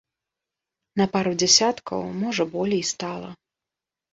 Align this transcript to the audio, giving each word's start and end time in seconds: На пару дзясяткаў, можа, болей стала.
На 1.01 1.05
пару 1.17 1.33
дзясяткаў, 1.41 2.01
можа, 2.23 2.43
болей 2.57 2.83
стала. 2.93 3.29